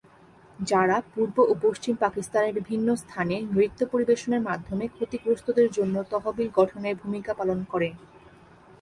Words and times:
যারা 0.59 0.97
পূর্ব 1.11 1.35
ও 1.43 1.63
পশ্চিম 1.63 1.93
পাকিস্তানের 1.95 2.57
বিভিন্ন 2.59 2.87
স্থানে 2.95 3.35
নৃত্য 3.51 3.79
পরিবেশনের 3.91 4.45
মাধ্যমে 4.49 4.85
ক্ষতিগ্রস্তদের 4.87 5.67
জন্য 5.77 5.95
তহবিল 6.11 6.47
গঠনে 6.57 6.89
ভূমিকা 7.01 7.31
পালন 7.39 7.59
করে। 7.71 7.89